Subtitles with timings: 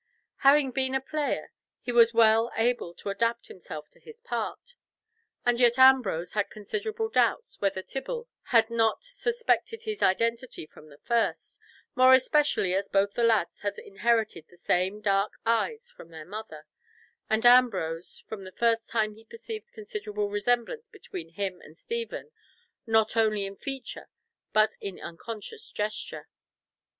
[0.37, 4.73] Having been a player, he was well able to adapt himself to his part,
[5.45, 10.97] and yet Ambrose had considerable doubts whether Tibble had not suspected his identity from the
[10.97, 11.59] first,
[11.93, 16.65] more especially as both the lads had inherited the same dark eyes from their mother,
[17.29, 22.31] and Ambrose for the first time perceived a considerable resemblance between him and Stephen,
[22.87, 24.09] not only in feature
[24.51, 26.27] but in unconscious gesture.